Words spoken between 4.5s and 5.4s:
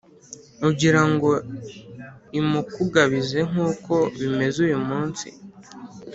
uyu munsi.